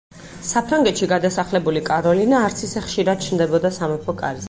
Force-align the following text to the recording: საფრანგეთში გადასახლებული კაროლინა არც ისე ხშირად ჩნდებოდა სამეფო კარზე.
საფრანგეთში 0.51 1.09
გადასახლებული 1.11 1.85
კაროლინა 1.91 2.43
არც 2.49 2.67
ისე 2.71 2.87
ხშირად 2.89 3.25
ჩნდებოდა 3.29 3.77
სამეფო 3.81 4.21
კარზე. 4.23 4.39